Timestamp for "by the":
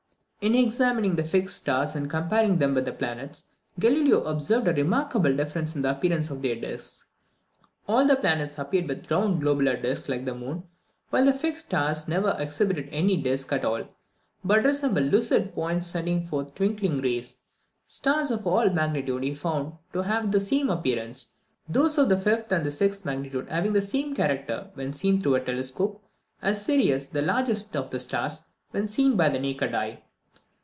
29.15-29.37